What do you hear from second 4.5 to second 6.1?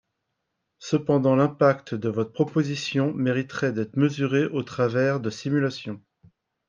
travers de simulations.